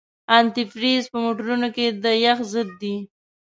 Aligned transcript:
انتي 0.37 0.63
فریز 0.71 1.03
په 1.11 1.17
موټرونو 1.25 1.67
کې 1.75 1.85
د 2.03 2.05
یخ 2.25 2.37
ضد 2.53 2.69
دی. 2.81 2.95